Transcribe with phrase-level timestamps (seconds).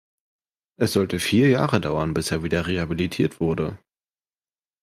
[0.79, 3.77] Es sollte vier Jahre dauern, bis er wieder rehabilitiert wurde.